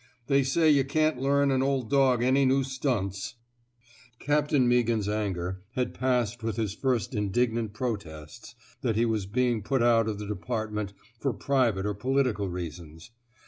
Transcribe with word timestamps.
They 0.25 0.41
say 0.41 0.67
yuh 0.71 0.83
can't 0.83 1.19
learn 1.19 1.51
an 1.51 1.61
or 1.61 1.83
dog 1.83 2.23
any 2.23 2.43
new 2.43 2.63
stunts 2.63 3.35
—"Captain 4.19 4.67
Meaghan's 4.67 5.07
anger 5.07 5.61
had 5.75 5.93
passed 5.93 6.41
with 6.41 6.55
his 6.57 6.73
first 6.73 7.13
indignant 7.13 7.73
protests 7.73 8.55
that 8.81 8.95
he 8.95 9.05
was 9.05 9.27
being 9.27 9.61
put 9.61 9.83
out 9.83 10.07
of 10.09 10.17
the 10.17 10.25
department 10.25 10.93
for 11.19 11.33
private 11.33 11.85
or 11.85 11.93
political 11.93 12.49
reasons. 12.49 13.11